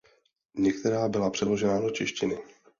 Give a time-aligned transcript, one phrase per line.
[0.55, 2.37] Některá byla přeložena do češtiny.